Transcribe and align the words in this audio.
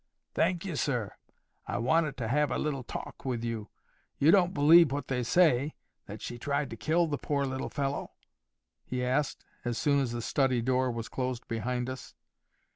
"Thank 0.33 0.65
you, 0.65 0.75
sir. 0.75 1.13
I 1.67 1.77
wanted 1.77 2.17
to 2.17 2.27
have 2.27 2.49
a 2.49 2.57
little 2.57 2.81
talk 2.81 3.23
with 3.23 3.43
you.—You 3.43 4.31
don't 4.31 4.51
believe 4.51 4.91
what 4.91 5.09
they 5.09 5.21
say—that 5.21 6.23
she 6.23 6.39
tried 6.39 6.71
to 6.71 6.75
kill 6.75 7.05
the 7.05 7.19
poor 7.19 7.45
little 7.45 7.69
fellow?" 7.69 8.09
he 8.83 9.05
asked, 9.05 9.45
as 9.63 9.77
soon 9.77 9.99
as 9.99 10.11
the 10.11 10.23
study 10.23 10.59
door 10.59 10.89
was 10.91 11.07
closed 11.07 11.47
behind 11.47 11.87
us. 11.87 12.15